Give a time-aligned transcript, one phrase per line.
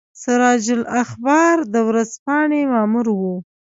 [0.23, 3.35] سراج الاخبار د ورځپاڼې مامور وو.